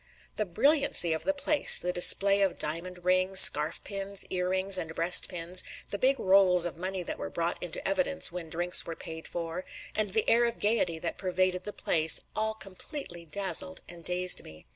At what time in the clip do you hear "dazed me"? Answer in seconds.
14.03-14.65